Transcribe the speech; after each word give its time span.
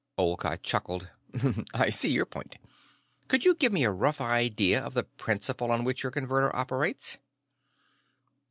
Olcott 0.17 0.63
chuckled. 0.63 1.11
"I 1.75 1.91
see 1.91 2.09
your 2.11 2.25
point. 2.25 2.57
Could 3.27 3.45
you 3.45 3.53
give 3.53 3.71
me 3.71 3.83
a 3.83 3.91
rough 3.91 4.19
idea 4.19 4.81
of 4.81 4.95
the 4.95 5.03
principle 5.03 5.69
on 5.69 5.83
which 5.83 6.01
your 6.01 6.11
Converter 6.11 6.55
operates?" 6.55 7.19